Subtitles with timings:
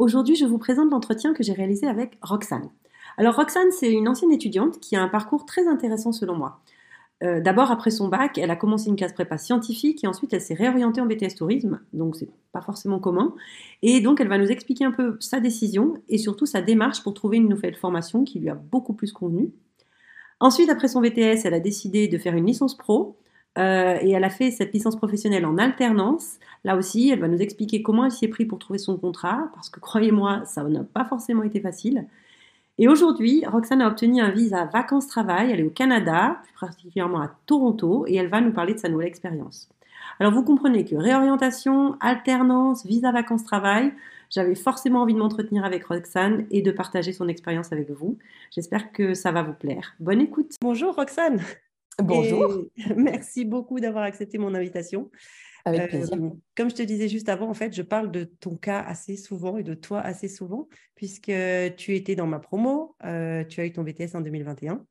[0.00, 2.70] Aujourd'hui, je vous présente l'entretien que j'ai réalisé avec Roxane.
[3.18, 6.62] Alors Roxane, c'est une ancienne étudiante qui a un parcours très intéressant selon moi.
[7.22, 10.40] Euh, d'abord, après son bac, elle a commencé une classe prépa scientifique et ensuite elle
[10.40, 13.34] s'est réorientée en BTS tourisme, donc c'est pas forcément commun.
[13.82, 17.12] Et donc elle va nous expliquer un peu sa décision et surtout sa démarche pour
[17.12, 19.52] trouver une nouvelle formation qui lui a beaucoup plus convenu.
[20.40, 23.18] Ensuite, après son BTS, elle a décidé de faire une licence pro
[23.58, 26.38] euh, et elle a fait cette licence professionnelle en alternance.
[26.64, 29.48] Là aussi, elle va nous expliquer comment elle s'y est pris pour trouver son contrat,
[29.54, 32.06] parce que croyez-moi, ça n'a pas forcément été facile.
[32.78, 35.50] Et aujourd'hui, Roxane a obtenu un visa vacances-travail.
[35.50, 38.88] Elle est au Canada, plus particulièrement à Toronto, et elle va nous parler de sa
[38.88, 39.68] nouvelle expérience.
[40.18, 43.92] Alors vous comprenez que réorientation, alternance, visa vacances-travail,
[44.30, 48.16] j'avais forcément envie de m'entretenir avec Roxane et de partager son expérience avec vous.
[48.50, 49.94] J'espère que ça va vous plaire.
[49.98, 50.54] Bonne écoute.
[50.62, 51.40] Bonjour Roxane.
[51.98, 52.64] Bonjour.
[52.96, 55.10] merci beaucoup d'avoir accepté mon invitation.
[55.64, 56.16] Avec plaisir.
[56.16, 59.16] Euh, comme je te disais juste avant, en fait, je parle de ton cas assez
[59.16, 61.32] souvent et de toi assez souvent, puisque
[61.76, 64.84] tu étais dans ma promo, euh, tu as eu ton BTS en 2021.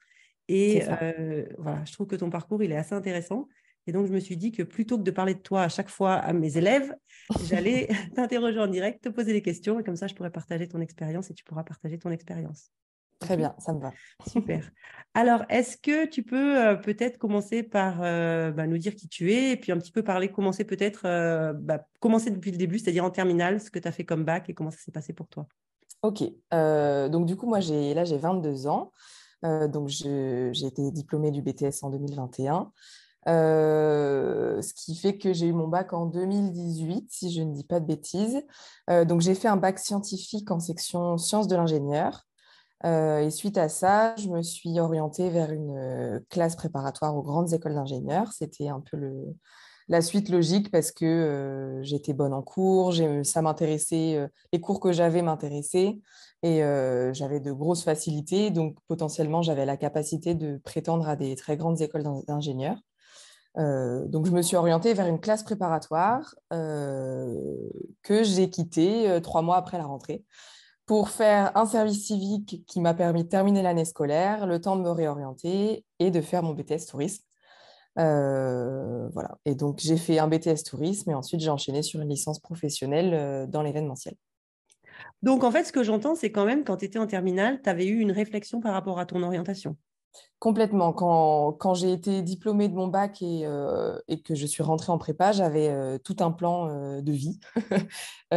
[0.48, 3.48] Et euh, voilà, je trouve que ton parcours, il est assez intéressant.
[3.88, 5.90] Et donc, je me suis dit que plutôt que de parler de toi à chaque
[5.90, 6.94] fois à mes élèves,
[7.46, 10.82] j'allais t'interroger en direct, te poser des questions, et comme ça, je pourrais partager ton
[10.82, 12.72] expérience et tu pourras partager ton expérience.
[13.20, 13.92] Très bien, ça me va.
[14.28, 14.72] Super.
[15.14, 19.34] Alors, est-ce que tu peux euh, peut-être commencer par euh, bah, nous dire qui tu
[19.34, 22.80] es et puis un petit peu parler, commencer peut-être, euh, bah, commencer depuis le début,
[22.80, 25.14] c'est-à-dire en terminale, ce que tu as fait comme bac et comment ça s'est passé
[25.14, 25.48] pour toi?
[26.02, 26.24] Ok.
[26.52, 28.94] donc, du coup, moi, là, j'ai 22 ans.
[29.44, 32.72] donc, j'ai été diplômée du BTS en 2021.
[33.26, 37.82] ce qui fait que j'ai eu mon bac en 2018, si je ne dis pas
[37.82, 38.42] de bêtises.
[38.88, 42.29] donc, j'ai fait un bac scientifique en section sciences de l'ingénieur.
[42.86, 47.24] Euh, et suite à ça, je me suis orientée vers une euh, classe préparatoire aux
[47.24, 48.32] grandes écoles d'ingénieurs.
[48.32, 48.98] C'était un peu
[49.90, 54.92] la suite logique parce que euh, j'étais bonne en cours, ça m'intéressait, les cours que
[54.92, 56.00] j'avais m'intéressaient
[56.44, 56.62] et
[57.14, 58.52] j'avais de grosses facilités.
[58.52, 62.80] Donc potentiellement, j'avais la capacité de prétendre à des très grandes écoles d'ingénieurs.
[63.58, 69.78] donc, je me suis orientée vers une classe préparatoire que j'ai quittée trois mois après
[69.80, 70.24] la rentrée
[70.90, 74.82] pour faire un service civique qui m'a permis de terminer l'année scolaire, le temps de
[74.82, 77.24] me réorienter et de faire mon BTS tourisme.
[78.00, 79.38] Euh, voilà.
[79.46, 83.14] Et donc, j'ai fait un BTS tourisme et ensuite, j'ai enchaîné sur une licence professionnelle
[83.14, 84.16] euh, dans l'événementiel.
[85.22, 87.70] Donc, en fait, ce que j'entends, c'est quand même, quand tu étais en terminale, tu
[87.70, 89.78] avais eu une réflexion par rapport à ton orientation.
[90.40, 90.94] Complètement.
[90.94, 95.34] Quand, j'ai été diplômée de mon bac et, euh, que je suis rentrée en prépa,
[95.34, 97.42] j'avais euh, tout un plan euh, de vie.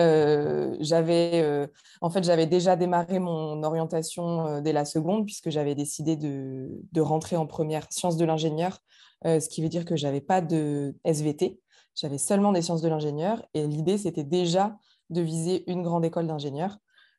[0.80, 1.68] j'avais,
[2.00, 7.00] en fait, j'avais déjà démarré mon orientation dès la seconde puisque j'avais décidé de, de,
[7.00, 8.80] rentrer en première sciences de l'ingénieur,
[9.24, 11.60] ce qui veut dire que j'avais pas de SVT.
[11.94, 14.76] J'avais seulement des sciences de l'ingénieur et l'idée, c'était déjà
[15.10, 16.78] de viser une grande école d'ingénieur.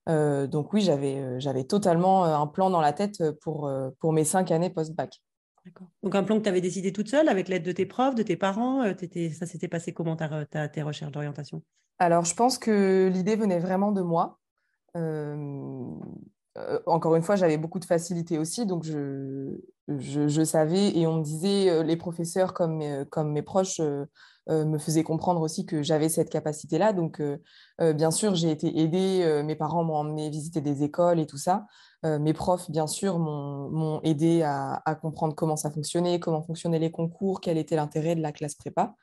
[0.09, 4.51] Euh, donc oui, j'avais, j'avais totalement un plan dans la tête pour, pour mes cinq
[4.51, 5.21] années post-bac.
[5.65, 5.87] D'accord.
[6.03, 8.23] Donc un plan que tu avais décidé toute seule avec l'aide de tes profs, de
[8.23, 8.83] tes parents.
[8.83, 11.63] ça s'était passé comment ta, tes recherches d'orientation?
[11.99, 14.39] Alors je pense que l'idée venait vraiment de moi.
[16.85, 21.23] Encore une fois, j'avais beaucoup de facilité aussi, donc je, je, savais et on me
[21.23, 23.81] disait, les professeurs comme, comme mes proches
[24.49, 26.91] euh, me faisait comprendre aussi que j'avais cette capacité-là.
[26.91, 27.37] Donc, euh,
[27.79, 29.41] euh, bien sûr, j'ai été aidée.
[29.45, 31.65] mes parents m'ont emmené visiter des écoles et tout ça.
[32.03, 37.39] mes profs, bien sûr, m'ont aidé à, comprendre comment ça fonctionnait, comment fonctionnaient les concours,
[37.39, 38.95] quel était l'intérêt de la classe prépa.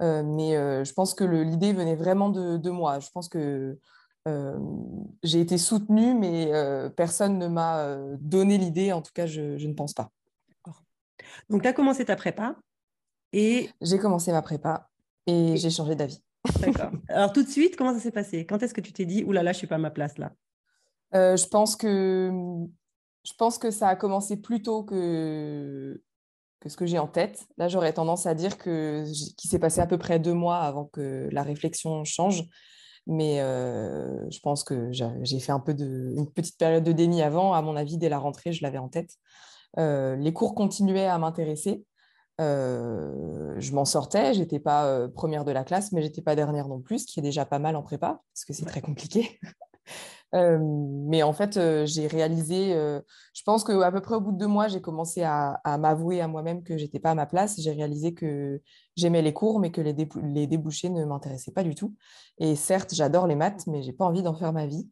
[0.00, 0.52] mais
[0.84, 2.98] je pense que l'idée venait vraiment de, moi.
[3.00, 3.78] Je pense que
[5.22, 6.50] j'ai été soutenue, mais
[6.96, 8.92] personne ne m'a donné l'idée.
[8.92, 10.10] En tout cas, je, je ne pense pas.
[11.48, 12.56] Donc, tu as commencé ta prépa.
[13.32, 14.88] Et j'ai commencé ma prépa
[15.26, 16.22] et, j'ai changé d'avis.
[16.60, 16.90] D'accord.
[17.08, 18.46] Alors tout de suite, comment ça s'est passé?
[18.46, 20.16] Quand est-ce que tu t'es dit, oulala, là là, je suis pas à ma place
[20.18, 20.32] là?
[21.14, 22.30] Euh, Je pense que
[23.24, 26.00] je pense que ça a commencé plus tôt que
[26.60, 27.46] que ce que j'ai en tête.
[27.58, 29.04] Là, j'aurais tendance à dire qu'il
[29.36, 32.44] s'est passé à peu près deux mois avant que la réflexion change.
[33.06, 37.22] Mais euh, je pense que j'ai fait un peu de, une petite période de déni
[37.22, 37.52] avant.
[37.52, 39.14] À mon avis, dès la rentrée, je l'avais en tête.
[39.78, 41.84] Euh, les cours continuaient à m'intéresser.
[42.38, 47.00] je m'en sortais, j'étais pas première de la classe, mais j'étais pas dernière non plus,
[47.00, 49.38] ce qui est déjà pas mal en prépa, parce que c'est très compliqué.
[50.32, 54.68] Mais en fait, j'ai réalisé, je pense qu'à peu près au bout de deux mois,
[54.68, 57.60] j'ai commencé à, m'avouer à moi-même que j'étais pas à ma place.
[57.60, 58.60] J'ai réalisé que
[58.96, 61.94] j'aimais les cours, mais que les, débouchés ne m'intéressaient pas du tout.
[62.38, 64.88] Et certes, j'adore les maths, mais j'ai pas envie d'en faire ma vie.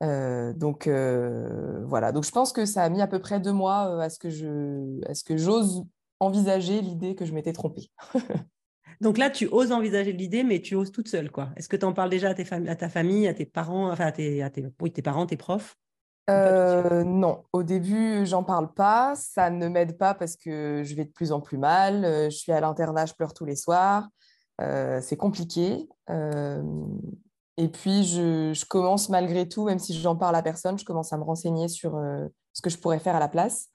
[0.00, 4.10] donc voilà, donc je pense que ça a mis à peu près deux mois à
[4.10, 5.84] ce que j'ose
[6.20, 7.90] envisager l'idée que je m'étais trompée.
[9.00, 11.50] Donc là, tu oses envisager l'idée, mais tu oses toute seule, quoi.
[11.56, 14.06] Est-ce que tu en parles déjà à, tes à, ta famille, à tes parents, enfin
[14.06, 15.76] à tes, à tes, oui, tes parents, tes profs
[16.30, 19.14] euh, non, au début, j'en parle pas.
[19.14, 22.04] Ça ne m'aide pas parce que je vais de plus en plus mal.
[22.04, 24.08] Euh, je suis à l'internat, je pleure tous les soirs.
[24.60, 25.86] Euh, c'est compliqué.
[27.56, 31.12] et puis, je, je, commence malgré tout, même si j'en parle à personne, je commence
[31.12, 32.00] à me renseigner sur
[32.52, 33.68] ce que je pourrais faire à la place.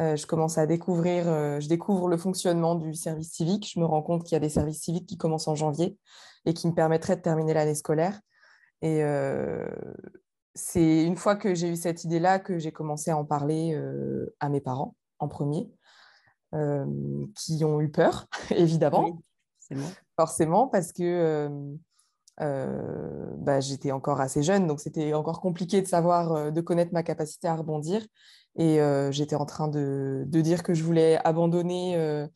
[0.00, 3.68] Euh, je commence à découvrir, euh, je découvre le fonctionnement du service civique.
[3.72, 5.98] Je me rends compte qu'il y a des services civiques qui commencent en janvier
[6.44, 8.20] et qui me permettraient de terminer l'année scolaire.
[8.80, 9.68] Et euh,
[10.54, 13.76] c'est une fois que j'ai eu cette idée-là que j'ai commencé à en parler
[14.40, 15.68] à mes parents en premier,
[16.52, 19.20] qui ont eu peur, évidemment.
[20.16, 21.76] Forcément, parce que
[22.38, 27.48] bah, j'étais encore assez jeune, donc c'était encore compliqué de savoir, de connaître ma capacité
[27.48, 28.06] à rebondir.
[28.58, 32.26] Et euh, j'étais en train de, dire que je voulais abandonner euh,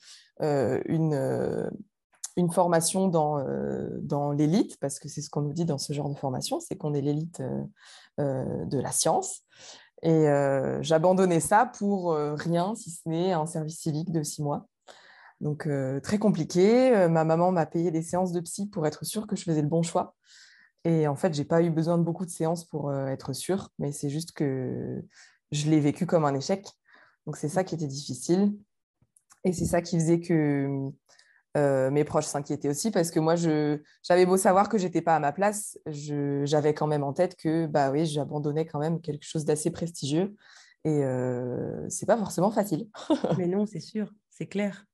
[0.41, 1.69] euh, une,
[2.37, 3.45] une, formation dans,
[4.01, 6.77] dans l'élite, parce que c'est ce qu'on nous dit dans ce genre de formation, c'est
[6.77, 7.43] qu'on est l'élite
[8.19, 9.43] de la science.
[10.05, 10.27] Et
[10.81, 14.67] j'abandonnais ça pour rien, si ce n'est un service civique de six mois.
[15.41, 15.69] Donc,
[16.05, 17.09] très compliqué.
[17.09, 19.69] ma maman m'a payé des séances de psy pour être sûre que je faisais le
[19.69, 20.15] bon choix.
[20.85, 23.91] Et en fait, j'ai pas eu besoin de beaucoup de séances pour être sûre, mais
[23.91, 25.05] c'est juste que
[25.53, 26.67] je l'ai vécu comme un échec.
[27.27, 28.53] Donc c'est ça qui était difficile.
[29.45, 30.91] Et c'est ça qui faisait que
[31.57, 35.21] euh, mes proches s'inquiétaient aussi parce que moi, j'avais beau savoir que j'étais pas à
[35.21, 39.45] ma place, j'avais quand même en tête que bah oui, j'abandonnais quand même quelque chose
[39.45, 40.35] d'assez prestigieux.
[40.85, 42.89] Et euh, c'est pas forcément facile.
[43.39, 44.87] mais non, c'est sûr, c'est clair.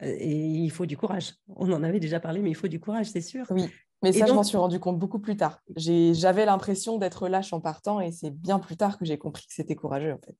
[0.00, 1.34] Et il faut du courage.
[1.48, 3.46] On en avait déjà parlé, mais il faut du courage, c'est sûr.
[3.50, 3.70] Oui.
[4.04, 5.60] Mais ça, je m'en suis rendu compte beaucoup plus tard.
[5.76, 9.54] J'avais l'impression d'être lâche en partant et c'est bien plus tard que j'ai compris que
[9.54, 10.36] c'était courageux en fait.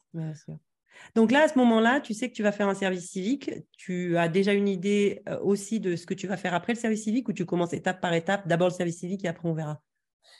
[1.14, 3.50] Donc là, à ce moment-là, tu sais que tu vas faire un service civique.
[3.76, 6.78] Tu as déjà une idée euh, aussi de ce que tu vas faire après le
[6.78, 9.54] service civique ou tu commences étape par étape, d'abord le service civique et après on
[9.54, 9.80] verra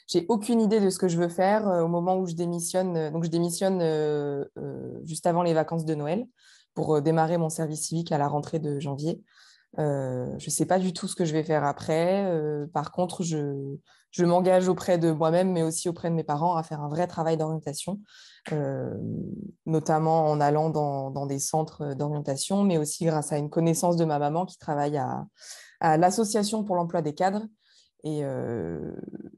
[0.07, 2.97] J'ai aucune idée de ce que je veux faire euh, au moment où je démissionne.
[2.97, 3.81] Euh, donc je démissionne
[5.05, 6.27] juste avant les vacances de Noël
[6.75, 9.23] pour démarrer mon service civique à la rentrée de janvier.
[9.79, 12.25] Euh, je ne sais pas du tout ce que je vais faire après.
[12.27, 13.77] Euh, par contre, je,
[14.21, 17.37] m'engage auprès de moi-même, mais aussi auprès de mes parents, à faire un vrai travail
[17.37, 18.01] d'orientation,
[18.53, 18.95] euh,
[19.67, 24.19] notamment en allant dans, des centres d'orientation, mais aussi grâce à une connaissance de ma
[24.19, 25.27] maman qui travaille à,
[25.81, 27.47] à l'Association pour l'emploi des cadres.
[28.07, 28.23] Et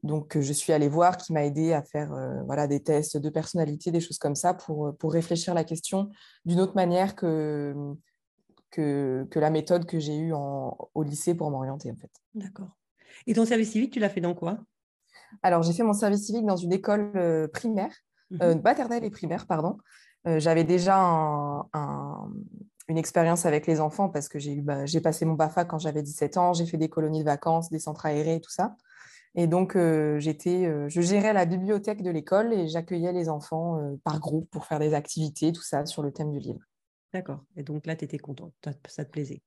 [0.02, 2.12] donc, je suis allée voir, qui m'a aidé à faire
[2.46, 6.10] voilà, des tests de personnalité, des choses comme ça, pour, pour réfléchir la question
[6.44, 7.94] d'une autre manière que
[8.76, 12.10] que, la méthode que j'ai eue au lycée pour m'orienter, en fait.
[12.34, 12.68] D'accord.
[13.26, 14.58] Et ton service civique, tu l'as fait dans quoi?
[15.42, 17.92] Alors, j'ai fait mon service civique dans une école euh, primaire,
[18.42, 18.62] euh, mhm.
[18.62, 19.78] maternelle et primaire, pardon.
[20.26, 20.96] Euh, j'avais déjà
[22.88, 26.36] une expérience avec les enfants parce que j'ai bah, passé mon BAFA quand j'avais 17
[26.36, 28.76] ans, j'ai fait des colonies de vacances, des centres aérés, tout ça.
[29.34, 29.76] Et donc,
[30.18, 34.78] j'étais, je gérais la bibliothèque de l'école et j'accueillais les enfants par groupe pour faire
[34.78, 36.60] des activités, tout ça, sur le thème du livre.
[37.12, 37.44] D'accord.
[37.56, 38.54] Et donc là, tu étais contente,
[38.86, 39.42] ça te plaisait?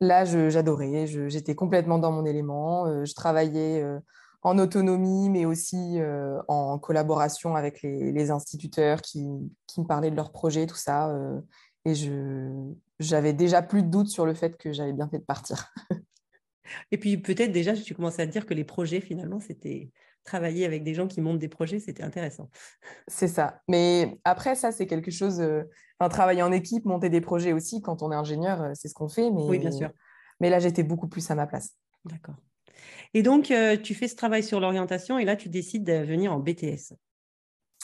[0.00, 2.86] Là, j'adorais, j'étais complètement dans mon élément.
[2.86, 3.98] Euh, je travaillais euh,
[4.42, 10.30] en autonomie, mais aussi euh, en collaboration avec les, instituteurs qui, me parlaient de leurs
[10.30, 11.12] projets, tout ça.
[11.84, 11.94] et
[13.00, 15.72] j'avais déjà plus de doutes sur le fait que j'avais bien fait de partir.
[16.92, 19.90] et puis peut-être déjà, tu commençais à te dire que les projets, finalement, c'était
[20.24, 22.50] travailler avec des gens qui montent des projets, c'était intéressant.
[23.06, 23.60] C'est ça.
[23.68, 25.40] Mais après, ça, c'est quelque chose.
[25.40, 25.64] Euh,
[25.98, 28.94] enfin, travailler en équipe, monter des projets aussi, quand on est ingénieur, euh, c'est ce
[28.94, 29.30] qu'on fait.
[29.30, 29.42] Mais...
[29.42, 29.90] Oui, bien sûr.
[30.40, 31.70] Mais là, j'étais beaucoup plus à ma place.
[32.04, 32.36] D'accord.
[33.14, 36.32] Et donc, euh, tu fais ce travail sur l'orientation et là, tu décides de venir
[36.32, 36.94] en BTS.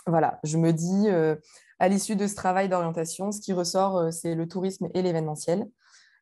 [0.07, 1.09] Voilà, je me dis,
[1.79, 5.67] à l'issue de ce travail d'orientation, ce qui ressort, c'est le tourisme et l'événementiel.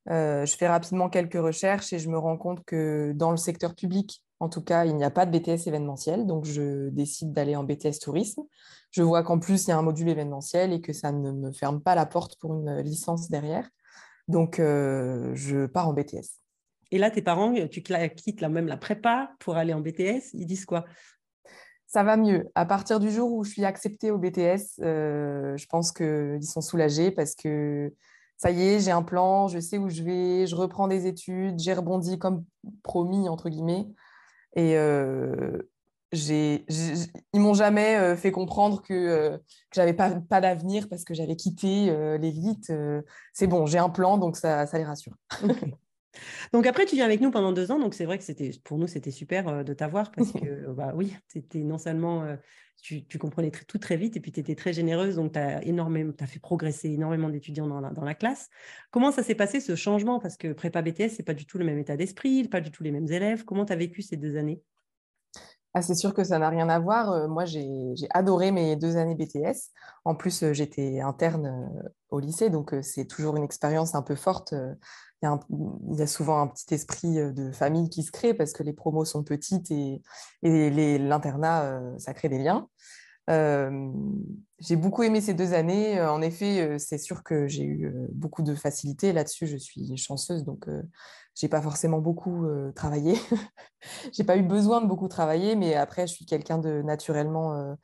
[0.07, 4.23] je fais rapidement quelques recherches et je me rends compte que dans le secteur public,
[4.42, 7.62] en tout cas, il n'y a pas de BTS événementiel, donc je décide d'aller en
[7.62, 8.42] BTS tourisme.
[8.90, 11.52] Je vois qu'en plus, il y a un module événementiel et que ça ne me
[11.52, 13.70] ferme pas la porte pour une licence derrière.
[14.26, 16.40] Donc, euh, je pars en BTS.
[16.90, 20.46] Et là, tes parents, tu quittes là même la prépa pour aller en BTS, ils
[20.46, 20.87] disent quoi?
[21.87, 22.50] Ça va mieux.
[22.56, 26.62] À partir du jour où je suis acceptée au BTS, euh, je pense qu'ils sont
[26.62, 27.94] soulagés parce que
[28.38, 31.61] ça y est, j'ai un plan, je sais où je vais, je reprends des études,
[31.61, 32.44] j'ai rebondi comme
[32.82, 33.87] promis, entre guillemets.
[34.54, 35.59] Et euh,
[36.12, 41.14] ils m'ont jamais euh, fait comprendre que, euh, que j'avais pas, pas d'avenir parce que
[41.14, 42.73] j'avais quitté l'élite.
[43.32, 45.14] c'est bon, j'ai un plan, donc ça, ça les rassure.
[46.52, 48.78] Donc après, tu viens avec nous pendant deux ans, donc c'est vrai que c'était pour
[48.78, 52.37] nous c'était super de t'avoir parce que bah oui, c'était non seulement
[52.83, 56.12] tu, comprenais tout très vite et puis tu étais très généreuse, donc tu as énormément,
[56.19, 58.50] as fait progresser énormément d'étudiants dans la, dans la, classe.
[58.90, 60.19] Comment ça s'est passé ce changement?
[60.19, 62.83] Parce que prépa BTS, c'est pas du tout le même état d'esprit, pas du tout
[62.83, 63.45] les mêmes élèves.
[63.45, 64.61] Comment tu as vécu ces deux années?
[65.75, 67.28] Ah, c'est sûr que ça n'a rien à voir.
[67.28, 69.71] Moi, j'ai adoré mes deux années BTS.
[70.04, 71.71] En plus, j'étais interne
[72.11, 74.54] au lycée, donc c'est toujours une expérience un peu forte
[75.23, 78.62] il y, a souvent un petit esprit euh, de famille qui se crée parce que
[78.62, 80.02] les promos sont petites et,
[80.43, 82.69] l'internat, euh, ça crée des liens.
[83.31, 83.93] Euh,
[84.59, 86.02] j'ai beaucoup aimé ces deux années.
[86.02, 89.47] En effet, c'est sûr que j'ai eu beaucoup de facilité là-dessus.
[89.47, 90.67] Je suis chanceuse, donc
[91.37, 93.14] j'ai pas forcément beaucoup travaillé.
[94.12, 97.76] j'ai pas eu besoin de beaucoup travailler, mais après, je suis quelqu'un de naturellement,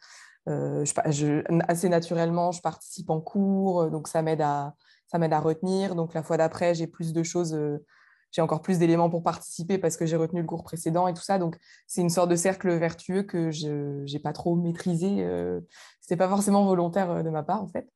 [0.47, 4.75] assez naturellement, je participe en cours, donc ça m'aide à,
[5.09, 5.95] ça m'aide à retenir.
[5.95, 7.85] Donc la fois d'après, j'ai plus de choses, euh,
[8.31, 11.23] j'ai encore plus d'éléments pour participer parce que j'ai retenu le cours précédent et tout
[11.23, 11.39] ça.
[11.39, 15.25] Donc c'est une sorte de cercle vertueux que je n'ai pas trop maîtrisé.
[15.25, 15.61] Euh,
[16.03, 17.89] Ce n'était pas forcément volontaire euh, de ma part en fait.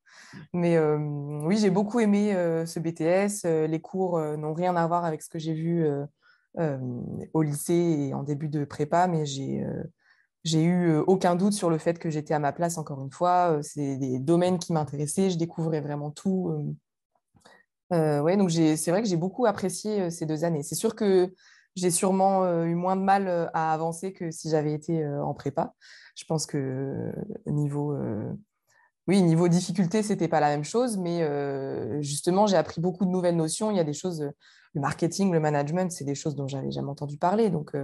[0.54, 2.32] Mais oui, j'ai beaucoup aimé
[2.66, 3.68] ce BTS.
[3.68, 5.86] les cours n'ont rien à voir avec ce que j'ai vu
[6.56, 9.62] au lycée et en début de prépa, mais j'ai
[10.64, 13.58] eu aucun doute sur le fait que j'étais à ma place, encore une fois.
[13.62, 16.76] C'est des domaines qui m'intéressaient, je découvrais vraiment tout.
[17.92, 20.62] Euh, ouais, donc c'est vrai que j'ai beaucoup apprécié euh, ces deux années.
[20.62, 21.32] C'est sûr que
[21.74, 25.74] j'ai sûrement euh, eu moins de mal à avancer que si j'avais été en prépa.
[26.14, 27.12] Je pense que
[27.46, 27.96] niveau,
[29.06, 31.26] oui, niveau difficulté, c'était pas la même chose, mais
[32.02, 33.70] justement, j'ai appris beaucoup de nouvelles notions.
[33.70, 34.30] Il y a des choses,
[34.74, 37.48] le marketing, le management, c'est des choses dont j'avais jamais entendu parler.
[37.48, 37.74] Donc,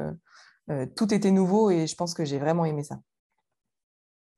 [0.95, 2.99] tout était nouveau et je pense que j'ai vraiment aimé ça.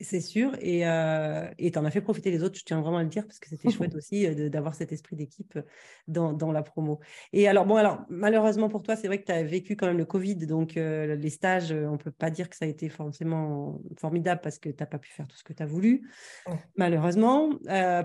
[0.02, 3.02] C'est sûr, et euh, tu en as fait profiter les autres, je tiens vraiment à
[3.02, 5.62] le dire, parce que c'était chouette aussi euh, d'avoir cet esprit d'équipe euh,
[6.08, 7.00] dans, dans, la promo.
[7.34, 9.98] Et alors, bon, alors, malheureusement pour toi, c'est vrai que tu as vécu quand même
[9.98, 13.80] le Covid, donc les stages, on ne peut pas dire que ça a été forcément
[13.98, 16.08] formidable parce que tu n'as pas pu faire tout ce que tu as voulu,
[16.76, 17.50] malheureusement.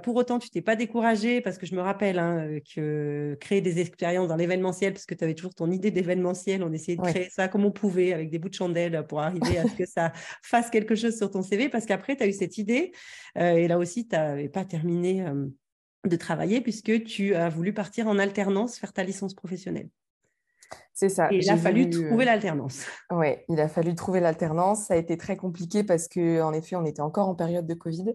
[0.04, 3.80] pour autant, tu t'es pas découragé, parce que je me rappelle hein, que créer des
[3.80, 7.30] expériences dans l'événementiel, parce que tu avais toujours ton idée d'événementiel, on essayait de créer
[7.30, 10.12] ça comme on pouvait, avec des bouts de chandelle pour arriver à ce que ça
[10.44, 12.92] fasse quelque chose sur ton CV, parce qu'après, tu as eu cette idée,
[13.38, 15.46] euh, et là aussi, tu n'avais pas terminé euh,
[16.06, 19.90] de travailler puisque tu as voulu partir en alternance, faire ta licence professionnelle.
[20.94, 21.32] C'est ça.
[21.32, 22.86] Et il a fallu trouver euh, l'alternance.
[23.12, 24.86] Oui, il a fallu trouver l'alternance.
[24.86, 28.14] Ça a été très compliqué parce qu'en effet, on était encore en période de Covid.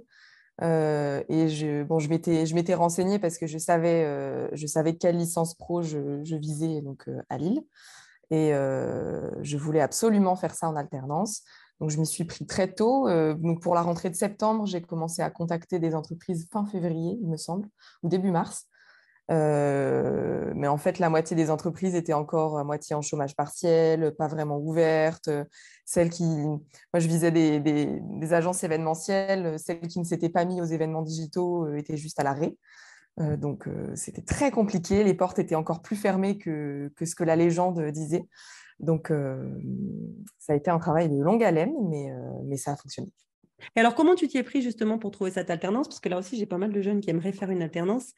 [0.63, 5.19] et je, bon, je m'étais, je m'étais renseignée parce que je savais, je savais quelle
[5.19, 7.63] licence pro je, je visais donc, à Lille.
[8.31, 11.43] Et je voulais absolument faire ça en alternance.
[11.81, 13.09] Donc, je m'y suis pris très tôt.
[13.09, 17.19] Euh, donc, pour la rentrée de septembre, j'ai commencé à contacter des entreprises fin février,
[17.21, 17.69] il me semble,
[18.03, 18.67] ou début mars.
[19.31, 24.15] Euh, mais en fait, la moitié des entreprises étaient encore à moitié en chômage partiel,
[24.17, 25.31] pas vraiment ouvertes.
[25.87, 29.59] Celles qui, moi, je visais des, agences événementielles.
[29.59, 32.57] Celles qui ne s'étaient pas mis aux événements digitaux euh, étaient juste à l'arrêt.
[33.19, 35.05] donc, c'était très compliqué.
[35.05, 38.27] Les portes étaient encore plus fermées que, que ce que la légende disait.
[38.81, 39.49] Donc, euh,
[40.39, 43.11] ça a été un travail de longue haleine, mais, euh, mais ça a fonctionné.
[43.77, 45.87] Et alors, comment tu t'y es pris justement pour trouver cette alternance?
[45.87, 48.15] Parce que là aussi, j'ai pas mal de jeunes qui aimeraient faire une alternance.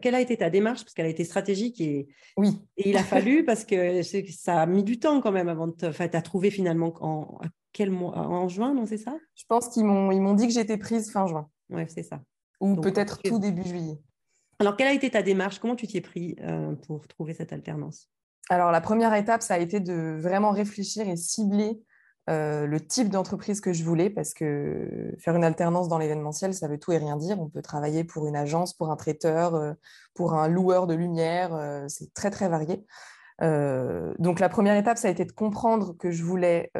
[0.00, 0.84] quelle a été ta démarche?
[0.84, 2.08] Parce qu'elle a été stratégique et,
[2.38, 2.58] oui.
[2.78, 5.72] et il a fallu, parce que ça a mis du temps quand même avant de
[5.72, 5.86] te.
[5.86, 7.38] Enfin, tu as trouvé finalement en
[7.72, 8.16] quel mois?
[8.16, 9.14] En juin, non, c'est ça?
[9.34, 11.50] Je pense qu'ils m'ont, ils m'ont dit que j'étais prise fin juin.
[11.68, 12.22] Oui, c'est ça.
[12.60, 13.98] Ou peut-être tout début juillet.
[14.58, 15.58] Alors, quelle a été ta démarche?
[15.58, 18.08] Comment tu t'y es pris euh, pour trouver cette alternance?
[18.48, 21.82] Alors, la première étape, ça a été de vraiment réfléchir et cibler
[22.28, 26.68] euh, le type d'entreprise que je voulais, parce que faire une alternance dans l'événementiel, ça
[26.68, 27.40] veut tout et rien dire.
[27.40, 29.72] On peut travailler pour une agence, pour un traiteur, euh,
[30.14, 32.84] pour un loueur de lumière, euh, c'est très, très varié.
[34.18, 36.72] donc, la première étape, ça a été de comprendre que je voulais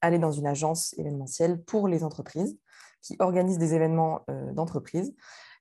[0.00, 2.56] aller dans une agence événementielle pour les entreprises
[3.02, 5.12] qui organisent des événements d'entreprise.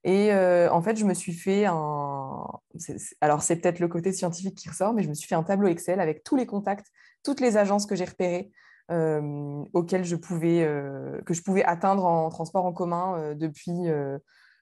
[0.04, 2.46] Et euh, en fait, je me suis fait un.
[3.22, 5.68] Alors, c'est peut-être le côté scientifique qui ressort, mais je me suis fait un tableau
[5.68, 6.88] Excel avec tous les contacts,
[7.24, 8.52] toutes les agences que j'ai repérées,
[8.92, 13.90] euh, auxquelles je pouvais, euh, que je pouvais atteindre en transport en commun depuis,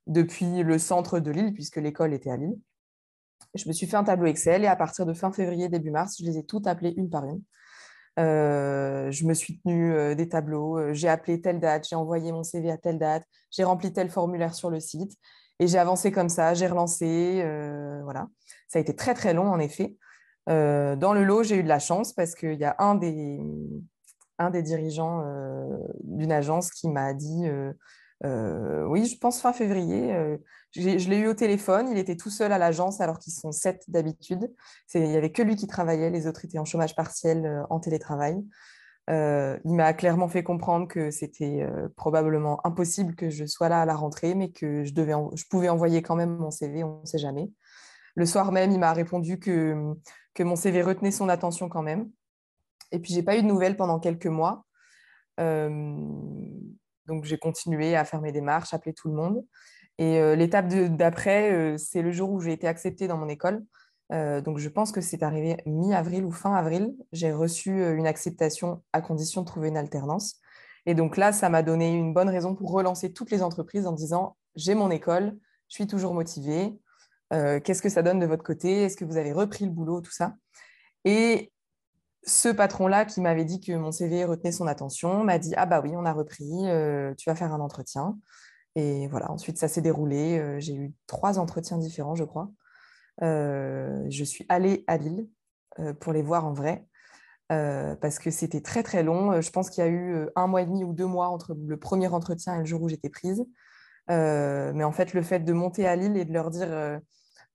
[0.08, 2.58] depuis le centre de Lille, puisque l'école était à Lille.
[3.54, 6.16] Je me suis fait un tableau Excel et à partir de fin février, début mars,
[6.20, 7.42] je les ai toutes appelées une par une.
[8.18, 12.78] Je me suis tenue des tableaux, j'ai appelé telle date, j'ai envoyé mon CV à
[12.78, 15.14] telle date, j'ai rempli tel formulaire sur le site.
[15.60, 17.44] Et j'ai avancé comme ça, j'ai relancé,
[18.04, 18.28] voilà.
[18.68, 19.96] Ça a été très très long en effet.
[20.48, 23.40] dans le lot, j'ai eu de la chance parce qu'il y a un des,
[24.40, 25.24] un des dirigeants
[26.04, 27.48] d'une agence qui m'a dit
[28.24, 30.38] oui, je pense fin février.
[30.82, 31.90] Je l'ai eu au téléphone.
[31.92, 34.54] Il était tout seul à l'agence alors qu'ils sont sept d'habitude.
[34.94, 36.10] Il n'y avait que lui qui travaillait.
[36.10, 38.38] Les autres étaient en chômage partiel en télétravail.
[39.10, 41.66] il m'a clairement fait comprendre que c'était
[41.96, 45.70] probablement impossible que je sois là à la rentrée, mais que je, devais je pouvais
[45.70, 47.50] envoyer quand même mon CV, on ne sait jamais.
[48.16, 49.94] Le soir même, il m'a répondu que,
[50.34, 52.10] que mon CV retenait son attention quand même.
[52.92, 54.66] Et puis, j'ai pas eu de nouvelles pendant quelques mois.
[55.38, 59.46] Donc, j'ai continué à faire mes démarches, appeler tout le monde.
[59.98, 63.64] Et euh, l'étape d'après, euh, c'est le jour où j'ai été acceptée dans mon école.
[64.14, 66.96] Euh, donc, je pense que c'est arrivé mi-avril ou fin avril.
[67.12, 70.36] J'ai reçu une acceptation à condition de trouver une alternance.
[70.86, 73.92] Et donc là, ça m'a donné une bonne raison pour relancer toutes les entreprises en
[73.92, 75.38] disant j'ai mon école,
[75.68, 76.80] je suis toujours motivée.
[77.30, 78.84] Qu'est-ce que ça donne de votre côté?
[78.84, 80.00] Est-ce que vous avez repris le boulot?
[80.00, 80.36] Tout ça.
[81.04, 81.52] Et
[82.24, 85.82] ce patron-là qui m'avait dit que mon CV retenait son attention m'a dit Ah bah
[85.84, 86.48] oui, on a repris,
[87.18, 88.18] tu vas faire un entretien.
[88.78, 90.38] Et voilà, ensuite ça s'est déroulé.
[90.38, 92.52] Euh, j'ai eu trois entretiens différents, je crois.
[93.24, 95.28] Euh, je suis allée à Lille
[96.00, 96.88] pour les voir en vrai.
[97.50, 99.42] parce que c'était très très long.
[99.42, 101.78] Je pense qu'il y a eu un mois et demi ou deux mois entre le
[101.78, 103.46] premier entretien et le jour où j'étais prise.
[104.10, 106.68] mais en fait, le fait de monter à Lille et de leur dire,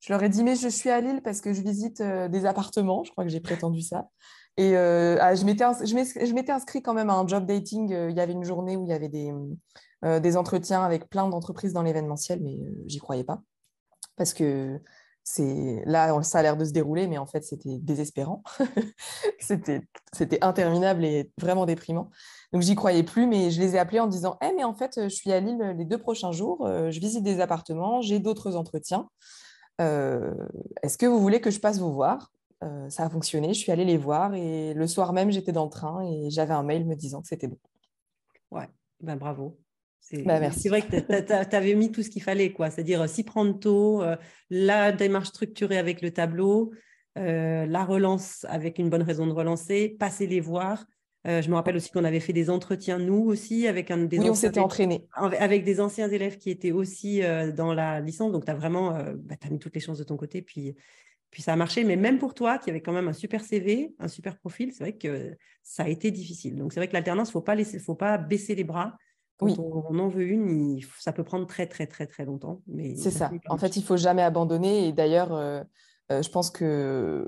[0.01, 3.03] je leur ai dit, mais je suis à Lille parce que je visite des appartements.
[3.05, 4.09] Je crois que j'ai prétendu ça.
[4.57, 7.93] Et euh, ah, je m'étais inscrit quand même à un job dating.
[7.93, 9.33] Euh, il y avait une journée où il y avait des,
[10.05, 13.41] euh, entretiens avec plein d'entreprises dans l'événementiel, mais j'y croyais pas.
[14.17, 14.79] Parce que
[15.25, 18.43] c'est là, ça a l'air de se dérouler, mais en fait, c'était désespérant.
[19.41, 19.81] c'était
[20.43, 22.11] interminable et vraiment déprimant.
[22.53, 25.01] Donc, j'y croyais plus, mais je les ai appelés en disant Eh, mais en fait,
[25.05, 29.09] je suis à Lille les deux prochains jours, je visite des appartements, j'ai d'autres entretiens.
[29.79, 32.31] Est-ce que vous voulez que je passe vous voir?
[32.63, 33.49] Euh, ça a fonctionné.
[33.55, 36.55] Je suis allée les voir et le soir même, j'étais dans le train et j'avais
[36.55, 37.59] un mail me disant que c'était bon.
[38.51, 38.69] Ouais,
[39.01, 39.59] ben bravo.
[40.01, 42.71] C'est bah, vrai que tu avais mis tout ce qu'il fallait, quoi.
[42.71, 44.17] C'est-à-dire s'y prendre tôt, euh,
[44.51, 46.73] la démarche structurée avec le tableau,
[47.19, 50.85] euh, la relance avec une bonne raison de relancer, passer les voir.
[51.25, 54.31] je me rappelle aussi qu'on avait fait des entretiens, nous aussi, avec un des oui,
[54.31, 55.07] on s'était entraînés.
[55.15, 57.23] Avec des anciens élèves qui étaient aussi
[57.55, 58.33] dans la licence.
[58.33, 60.43] Donc, tu as vraiment bah, as mis toutes les chances de ton côté.
[60.43, 60.75] Puis,
[61.33, 63.95] puis ça a marché, mais même pour toi, qui avait quand même un super CV,
[63.99, 66.57] un super profil, c'est vrai que ça a été difficile.
[66.57, 68.95] Donc c'est vrai que l'alternance, il faut pas laisser, faut pas baisser les bras.
[69.39, 69.57] Quand oui.
[69.59, 72.61] on, en veut une, ça peut prendre très très très très longtemps.
[72.67, 73.31] Mais c'est ça.
[73.49, 74.87] En fait, il faut jamais abandonner.
[74.87, 75.65] Et d'ailleurs, euh,
[76.13, 77.27] euh, je pense que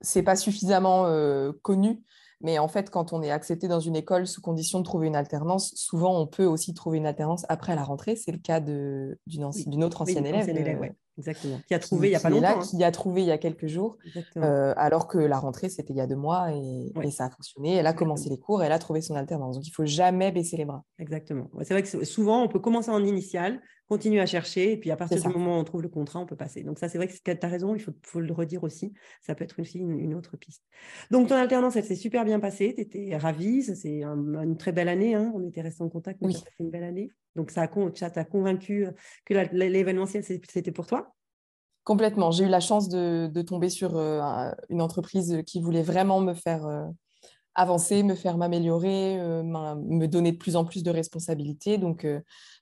[0.00, 2.02] c'est pas suffisamment euh, connu.
[2.42, 5.16] Mais en fait, quand on est accepté dans une école sous condition de trouver une
[5.16, 8.16] alternance, souvent on peut aussi trouver une alternance après la rentrée.
[8.16, 10.94] C'est le cas d'une autre ancienne élève.
[11.18, 11.58] Exactement.
[11.66, 12.42] Qui a trouvé il n'y a pas longtemps.
[12.42, 12.62] Là, hein.
[12.62, 13.96] Qui a trouvé il y a quelques jours,
[14.36, 17.76] euh, alors que la rentrée, c'était il y a deux mois et, ça a fonctionné.
[17.76, 19.56] Elle a commencé les cours, elle a trouvé son alternance.
[19.56, 20.84] Donc, il ne faut jamais baisser les bras.
[20.98, 21.48] Exactement.
[21.62, 24.96] C'est vrai que souvent, on peut commencer en initial, continuer à chercher, et puis à
[24.96, 26.62] partir du moment où on trouve le contrat, on peut passer.
[26.62, 28.92] Donc, ça, c'est vrai que tu as raison, il faut, faut, le redire aussi.
[29.22, 30.64] Ça peut être aussi une, autre piste.
[31.10, 32.74] Donc, ton alternance, elle s'est super bien passée.
[32.74, 33.62] Tu étais ravie.
[33.62, 35.14] C'est une très belle année.
[35.14, 35.32] Hein.
[35.34, 36.18] On était restés en contact.
[36.22, 36.34] Oui.
[36.34, 37.10] Ça une belle année.
[37.36, 38.88] Donc, ça t'a convaincu
[39.24, 41.12] que l'événementiel, c'était pour toi?
[41.84, 42.32] Complètement.
[42.32, 46.66] J'ai eu la chance de, tomber sur euh, une entreprise qui voulait vraiment me faire
[46.66, 46.84] euh,
[47.56, 51.78] avancer, me faire m'améliorer, euh, me donner de plus en plus de responsabilités.
[51.78, 52.06] Donc,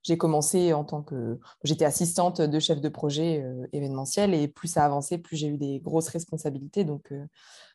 [0.02, 1.38] j'ai commencé en tant que...
[1.64, 5.80] J'étais assistante de chef de projet événementiel et plus ça avançait, plus j'ai eu des
[5.80, 6.84] grosses responsabilités.
[6.84, 7.12] Donc,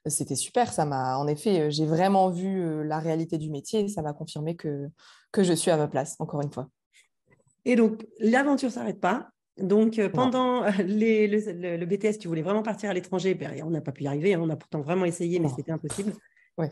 [0.06, 0.74] c'était super.
[0.74, 4.56] Ça m'a, en effet, j'ai vraiment vu la réalité du métier et ça m'a confirmé
[4.56, 4.90] que,
[5.32, 6.70] que je suis à ma place, encore une fois.
[7.66, 9.30] Et donc, l'aventure ne s'arrête pas.
[9.58, 13.36] Donc, euh, pendant le, BTS, tu voulais vraiment partir à l'étranger.
[13.36, 14.34] Ben, on n'a pas pu y arriver.
[14.34, 14.42] Hein.
[14.42, 16.14] On a pourtant vraiment essayé, mais c'était impossible.
[16.58, 16.72] Ouais.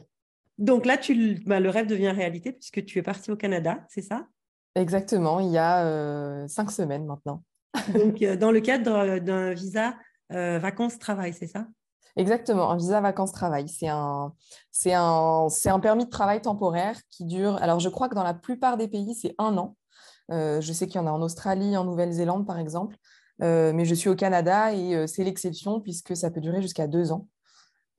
[0.58, 4.02] Donc là, tu, bah, le rêve devient réalité puisque tu es parti au Canada, c'est
[4.02, 4.28] ça?
[4.76, 7.44] Exactement, il y a euh, cinq semaines maintenant.
[7.94, 9.96] Donc, euh, dans le cadre d'un visa
[10.30, 11.68] vacances-travail, c'est ça?
[12.18, 13.70] Exactement, un visa vacances-travail.
[13.70, 14.34] C'est un,
[14.72, 17.62] c'est, un, c'est un permis de travail temporaire qui dure.
[17.62, 19.78] Alors, je crois que dans la plupart des pays, c'est un an.
[20.32, 22.98] Euh, je sais qu'il y en a en Australie, en Nouvelle-Zélande, par exemple.
[23.44, 26.88] Euh, mais je suis au Canada et euh, c'est l'exception puisque ça peut durer jusqu'à
[26.88, 27.28] deux ans.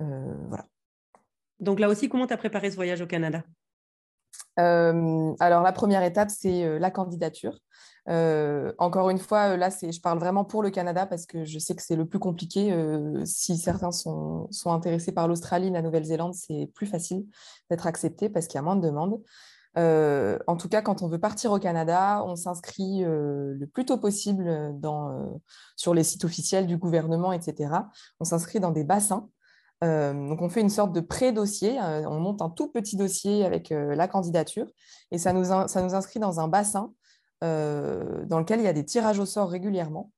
[0.00, 0.66] voilà.
[1.60, 3.42] Donc là aussi, comment tu as préparé ce voyage au Canada?
[4.56, 7.58] Alors, la première étape, c'est la candidature.
[8.06, 11.82] encore une fois, là, je parle vraiment pour le Canada parce que je sais que
[11.82, 12.74] c'est le plus compliqué.
[13.24, 17.24] si certains sont, intéressés par l'Australie, la Nouvelle-Zélande, c'est plus facile
[17.70, 19.20] d'être accepté parce qu'il y a moins de demandes.
[19.76, 24.74] en tout cas, quand on veut partir au Canada, on s'inscrit le plus tôt possible
[25.76, 27.70] sur les sites officiels du gouvernement, etc.
[28.18, 29.28] On s'inscrit dans des bassins.
[29.82, 31.78] Donc, on fait une sorte de pré-dossier.
[31.80, 34.66] on monte un tout petit dossier avec la candidature
[35.10, 36.92] et ça nous, inscrit dans un bassin
[37.40, 40.10] dans lequel il y a des tirages au sort régulièrement.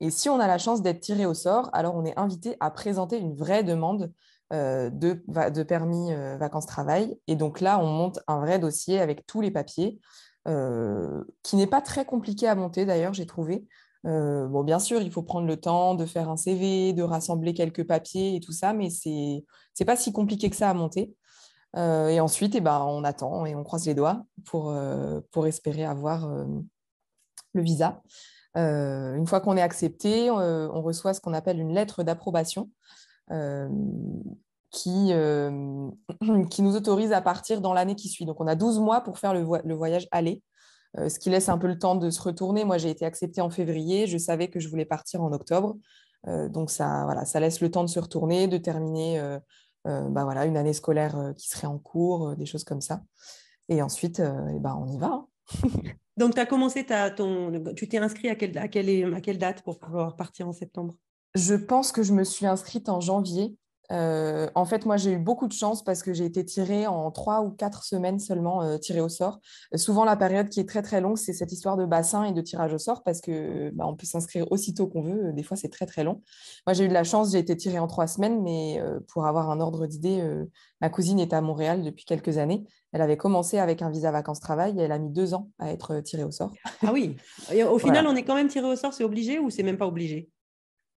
[0.00, 2.70] Et si on a la chance d'être tiré au sort, alors on est invité à
[2.70, 4.12] présenter une vraie demande
[4.50, 7.18] de, permis vacances-travail.
[7.26, 10.00] Et donc là, on monte un vrai dossier avec tous les papiers,
[10.46, 13.66] qui n'est pas très compliqué à monter d'ailleurs, j'ai trouvé.
[14.04, 17.86] Bon, bien sûr, il faut prendre le temps de faire un CV, de rassembler quelques
[17.86, 21.12] papiers et tout ça, mais ce n'est pas si compliqué que ça à monter.
[21.76, 24.74] et ensuite, eh ben, on attend et on croise les doigts pour,
[25.30, 26.28] pour espérer avoir
[27.52, 28.02] le visa.
[28.56, 32.70] Euh, une fois qu'on est accepté, euh, on reçoit ce qu'on appelle une lettre d'approbation
[33.30, 33.68] euh,
[34.70, 35.12] qui,
[36.50, 38.24] qui nous autorise à partir dans l'année qui suit.
[38.24, 40.42] Donc, on a 12 mois pour faire le, voyage aller,
[40.96, 42.64] ce qui laisse un peu le temps de se retourner.
[42.64, 44.06] Moi, j'ai été acceptée en février.
[44.06, 45.76] Je savais que je voulais partir en octobre.
[46.26, 49.20] donc, ça, voilà, ça laisse le temps de se retourner, de terminer
[49.84, 53.02] bah, voilà, une année scolaire qui serait en cours, des choses comme ça.
[53.68, 55.06] Et ensuite, eh ben, on y va.
[55.06, 55.26] Hein.
[56.16, 57.72] Donc, tu as commencé ta, ton.
[57.74, 60.94] Tu t'es inscrit à quelle, à, quelle, à quelle date pour pouvoir partir en septembre?
[61.34, 63.56] Je pense que je me suis inscrite en janvier.
[63.90, 67.10] Euh, en fait, moi, j'ai eu beaucoup de chance parce que j'ai été tirée en
[67.10, 69.40] trois ou quatre semaines seulement, euh, tirée au sort.
[69.74, 72.40] souvent, la période qui est très très longue, c'est cette histoire de bassin et de
[72.40, 75.32] tirage au sort parce que bah, on peut s'inscrire aussitôt qu'on veut.
[75.32, 76.22] Des fois, c'est très très long.
[76.66, 79.26] Moi, j'ai eu de la chance, j'ai été tirée en trois semaines, mais euh, pour
[79.26, 80.22] avoir un ordre d'idée,
[80.80, 82.64] ma cousine est à Montréal depuis quelques années.
[82.92, 86.00] Elle avait commencé avec un visa vacances-travail et elle a mis deux ans à être
[86.00, 86.52] tirée au sort.
[86.82, 87.16] Ah oui.
[87.68, 89.86] au final, on est quand même tiré au sort, c'est obligé ou c'est même pas
[89.86, 90.30] obligé?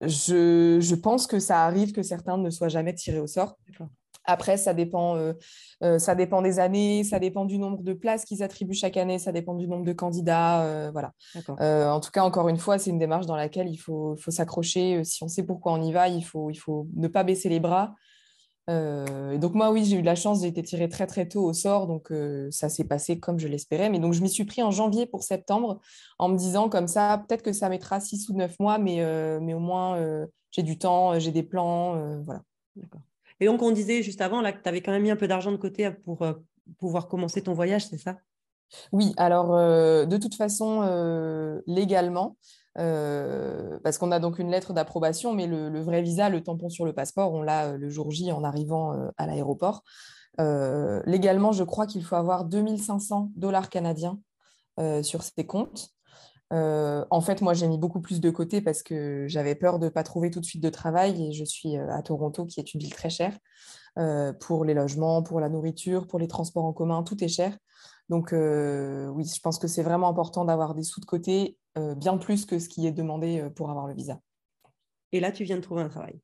[0.08, 3.58] Je, pense que ça arrive que certains ne soient jamais tirés au sort.
[4.26, 5.34] Après, ça dépend, euh,
[5.84, 9.20] euh, ça dépend des années, ça dépend du nombre de places qu'ils attribuent chaque année,
[9.20, 10.64] ça dépend du nombre de candidats.
[10.64, 11.12] Euh, voilà.
[11.92, 15.04] en tout cas, encore une fois, c'est une démarche dans laquelle il faut, faut s'accrocher.
[15.04, 17.60] Si on sait pourquoi on y va, il faut, il faut ne pas baisser les
[17.60, 17.96] bras
[18.70, 21.44] euh, donc moi, oui, j'ai eu de la chance, j'ai été tirée très très tôt
[21.44, 23.90] au sort, donc euh, ça s'est passé comme je l'espérais.
[23.90, 25.80] Mais donc je m'y suis pris en janvier pour septembre,
[26.18, 29.40] en me disant comme ça, peut-être que ça mettra six ou neuf mois, mais, euh,
[29.42, 30.00] mais au moins
[30.52, 32.42] j'ai du temps, j'ai des plans, voilà.
[32.76, 33.02] D'accord.
[33.40, 35.28] Et donc on disait juste avant là que tu avais quand même mis un peu
[35.28, 36.26] d'argent de côté pour
[36.80, 38.18] pouvoir commencer ton voyage, c'est ça?
[38.92, 39.52] Oui, alors
[40.08, 42.38] de toute façon, légalement,
[42.80, 46.86] euh, parce qu'on a donc une lettre d'approbation, mais le, vrai visa, le tampon sur
[46.86, 49.84] le passeport, on l'a euh, le jour J en arrivant euh, à l'aéroport.
[50.40, 54.20] légalement, je crois qu'il faut avoir 2500 dollars canadiens
[55.04, 55.90] sur ses comptes.
[56.52, 59.90] en fait, moi, j'ai mis beaucoup plus de côté parce que j'avais peur de ne
[59.90, 62.80] pas trouver tout de suite de travail et je suis à Toronto, qui est une
[62.80, 63.38] ville très chère,
[64.40, 67.56] pour les logements, pour la nourriture, pour les transports en commun, tout est cher.
[68.10, 72.18] Donc oui, je pense que c'est vraiment important d'avoir des sous de côté euh, bien
[72.18, 74.20] plus que ce qui est demandé euh, pour avoir le visa.
[75.12, 76.20] Et là, tu viens de trouver un travail.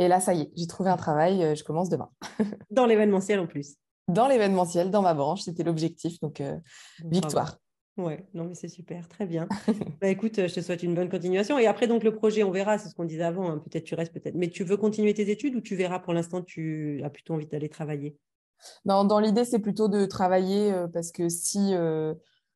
[0.00, 2.10] Et là, ça y est, j'ai trouvé un travail, euh, je commence demain.
[2.70, 3.76] dans l'événementiel en plus.
[4.08, 6.42] Dans l'événementiel, dans ma branche, c'était l'objectif, donc
[7.04, 7.58] victoire.
[7.96, 9.46] Ouais, non mais c'est super, très bien.
[10.00, 11.58] bah, écoute, je te souhaite une bonne continuation.
[11.60, 13.58] Et après, donc le projet, on verra, c'est ce qu'on disait avant, hein.
[13.58, 14.34] peut-être tu restes, peut-être.
[14.34, 17.46] Mais tu veux continuer tes études ou tu verras pour l'instant, tu as plutôt envie
[17.46, 18.16] d'aller travailler?
[18.84, 21.74] Non, Dans l'idée, c'est plutôt de travailler parce que si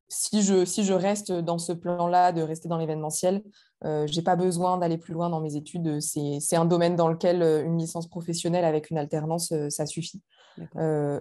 [0.07, 3.43] si je, si je reste dans ce plan-là, de rester dans l'événementiel,
[3.83, 5.99] euh, je n'ai pas besoin d'aller plus loin dans mes études.
[5.99, 10.21] C'est un domaine dans lequel euh, une licence professionnelle avec une alternance, euh, ça suffit.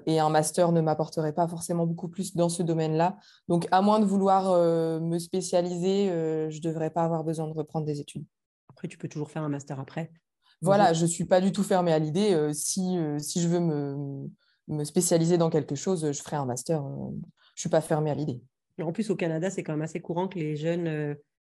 [0.07, 3.17] et un master ne m'apporterait pas forcément beaucoup plus dans ce domaine-là.
[3.49, 4.55] Donc, à moins de vouloir
[5.01, 8.25] me spécialiser, je ne devrais pas avoir besoin de reprendre des études.
[8.71, 10.13] Après, tu peux toujours faire un master après.
[10.63, 12.51] Voilà, je ne suis pas du tout fermée à l'idée.
[12.53, 14.31] si, si je veux me,
[14.69, 16.83] me, spécialiser dans quelque chose, je ferai un master.
[16.83, 17.21] je ne
[17.57, 18.43] suis pas fermée à l'idée.
[18.83, 21.15] En plus, au Canada, c'est quand même assez courant que les jeunes euh,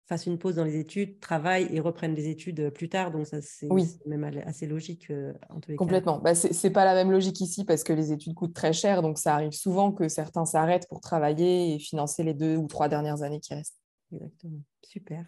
[0.07, 3.13] fassent une pause dans les études, travaillent et reprennent des études euh, plus tard.
[3.13, 3.69] Donc, ça, c'est
[4.07, 6.19] même assez logique euh, en tous les Complètement.
[6.19, 9.01] Bah, ce n'est pas la même logique ici parce que les études coûtent très cher.
[9.01, 12.89] Donc, ça arrive souvent que certains s'arrêtent pour travailler et financer les deux ou trois
[12.89, 13.79] dernières années qui restent.
[14.13, 14.61] Exactement.
[14.83, 15.25] Super.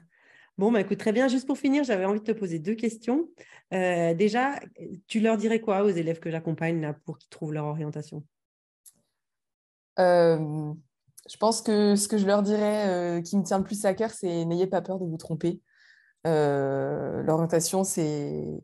[0.58, 1.28] Bon, bah, écoute, très bien.
[1.28, 3.28] Juste pour finir, j'avais envie de te poser deux questions.
[3.70, 4.58] déjà,
[5.06, 8.24] tu leur dirais quoi aux élèves que j'accompagne pour qu'ils trouvent leur orientation?
[11.28, 13.94] Je pense que ce que je leur dirais euh, qui me tient le plus à
[13.94, 15.60] cœur, c'est n'ayez pas peur de vous tromper.
[16.26, 18.62] Euh, l'orientation, c'est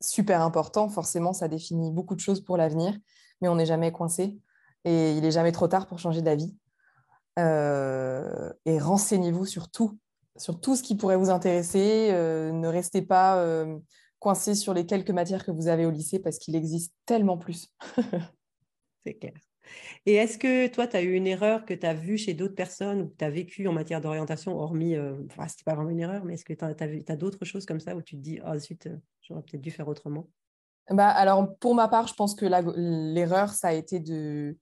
[0.00, 0.88] super important.
[0.88, 2.96] Forcément, ça définit beaucoup de choses pour l'avenir,
[3.40, 4.38] mais on n'est jamais coincé
[4.84, 6.56] et il n'est jamais trop tard pour changer d'avis.
[7.38, 9.98] Euh, et renseignez-vous sur tout,
[10.36, 12.10] sur tout ce qui pourrait vous intéresser.
[12.12, 13.44] ne restez pas
[14.20, 17.68] coincé sur les quelques matières que vous avez au lycée parce qu'il existe tellement plus.
[19.04, 19.32] c'est clair.
[20.06, 22.54] Et est-ce que toi, tu as eu une erreur que tu as vue chez d'autres
[22.54, 25.90] personnes ou que tu as vécu en matière d'orientation, hormis, euh, enfin, c'était pas vraiment
[25.90, 28.40] une erreur, mais est-ce que tu as, d'autres choses comme ça où tu te dis,
[28.46, 30.28] oh zut, euh, j'aurais peut-être dû faire autrement?
[30.90, 34.56] Bah, Alors, pour ma part, je pense que l'erreur, ça a été de.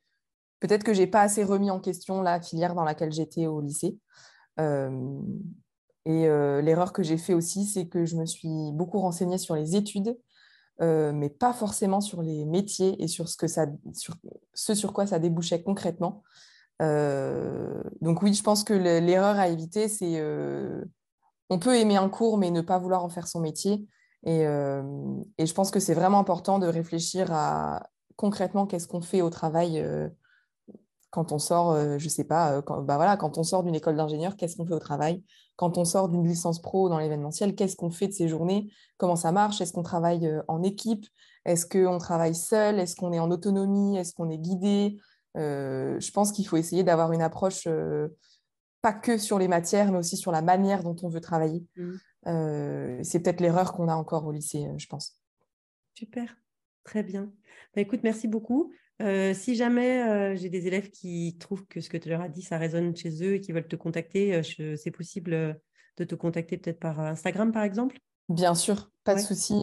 [0.61, 3.97] Peut-être que j'ai pas assez remis en question la filière dans laquelle j'étais au lycée.
[4.59, 6.27] Et
[6.63, 10.17] l'erreur que j'ai fait aussi, c'est que je me suis beaucoup renseignée sur les études
[10.81, 14.15] mais pas forcément sur les métiers et sur ce, que ça, sur,
[14.55, 16.23] ce sur quoi ça débouchait concrètement.
[16.81, 20.85] Donc oui, je pense que l'erreur à éviter, c'est euh,
[21.51, 23.87] on peut aimer un cours, mais ne pas vouloir en faire son métier.
[24.25, 29.31] Et je pense que c'est vraiment important de réfléchir à concrètement qu'est-ce qu'on fait au
[29.31, 29.85] travail
[31.11, 33.97] quand on sort, je ne sais pas, quand, bah voilà, quand on sort d'une école
[33.97, 35.23] d'ingénieur, qu'est-ce qu'on fait au travail?
[35.59, 38.71] Quand on sort d'une licence pro dans l'événementiel, qu'est-ce qu'on fait de ces journées?
[38.97, 39.61] Comment ça marche?
[39.61, 41.05] Est-ce qu'on travaille euh, en équipe?
[41.45, 42.79] Est-ce qu'on travaille seul?
[42.79, 43.99] Est-ce qu'on est en autonomie?
[43.99, 45.01] Est-ce qu'on est guidé?
[45.37, 48.07] Euh, Je pense qu'il faut essayer d'avoir une approche euh,
[48.83, 51.67] pas que sur les matières, mais aussi sur la manière dont on veut travailler.
[51.77, 53.03] Mmh.
[53.03, 55.17] c'est peut-être l'erreur qu'on a encore au lycée, je pense.
[55.95, 56.37] Super,
[56.85, 57.33] très bien.
[57.75, 58.73] Bah, écoute, merci beaucoup.
[59.01, 62.29] Euh, si jamais euh, j'ai des élèves qui trouvent que ce que tu leur as
[62.29, 65.61] dit, ça résonne chez eux et qui veulent te contacter, euh, c'est possible
[65.97, 67.99] de te contacter peut-être par Instagram, par exemple?
[68.29, 69.61] Bien sûr, pas de souci,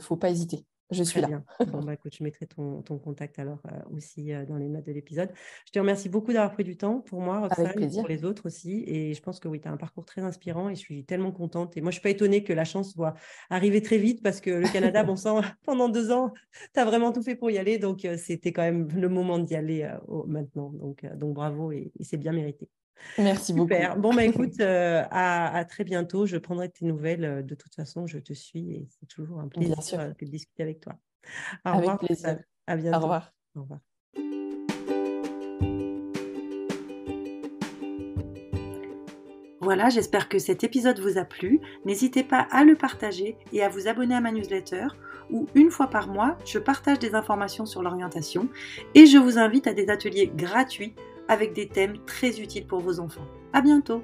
[0.00, 1.28] faut pas hésiter je suis là.
[1.28, 1.44] Bien.
[1.66, 4.86] Bon, bah, écoute, je mettrai ton, ton contact alors euh, aussi euh, dans les notes
[4.86, 5.30] de l'épisode.
[5.66, 8.46] Je te remercie beaucoup d'avoir pris du temps pour moi, Roxane, et pour les autres
[8.46, 8.84] aussi.
[8.86, 11.32] Et je pense que oui, tu as un parcours très inspirant et je suis tellement
[11.32, 11.76] contente.
[11.76, 13.14] Et moi, je ne suis pas étonnée que la chance soit
[13.50, 16.32] arriver très vite parce que le Canada, bon sang, pendant deux ans,
[16.74, 17.78] tu as vraiment tout fait pour y aller.
[17.78, 19.88] Donc, euh, c'était quand même le moment d'y aller
[20.26, 20.70] maintenant.
[20.70, 22.68] Donc, donc, bravo et c'est bien mérité.
[23.18, 23.90] Merci Super.
[23.90, 24.00] beaucoup.
[24.00, 26.26] Bon, bah écoute, euh, à, très bientôt.
[26.26, 27.24] Je prendrai tes nouvelles.
[27.24, 30.62] Euh, de toute façon, je te suis et c'est toujours un plaisir euh, de discuter
[30.62, 30.94] avec toi.
[31.64, 32.38] Au avec plaisir.
[32.66, 32.98] À bientôt.
[32.98, 33.32] Au revoir.
[33.56, 33.80] Au revoir.
[39.62, 41.60] Voilà, j'espère que cet épisode vous a plu.
[41.84, 44.88] N'hésitez pas à le partager et à vous abonner à ma newsletter
[45.30, 48.48] où une fois par mois, je partage des informations sur l'orientation
[48.94, 50.94] et je vous invite à des ateliers gratuits
[51.30, 53.24] avec des thèmes très utiles pour vos enfants.
[53.52, 54.02] À bientôt!